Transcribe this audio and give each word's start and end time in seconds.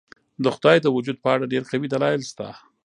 د 0.43 0.45
خدای 0.55 0.77
د 0.81 0.87
وجود 0.95 1.17
په 1.23 1.29
اړه 1.35 1.49
ډېر 1.53 1.63
قوي 1.71 1.87
دلایل 1.93 2.21
شته. 2.31 2.47